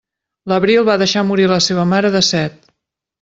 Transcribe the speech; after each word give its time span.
L'Abril 0.51 0.87
va 0.87 0.95
deixar 1.01 1.23
morir 1.27 1.45
la 1.51 1.59
seva 1.69 1.85
mare 1.91 2.11
de 2.17 2.23
set. 2.33 2.61